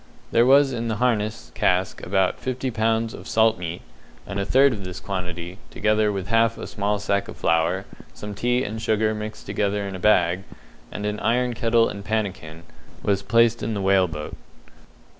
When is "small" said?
6.65-6.97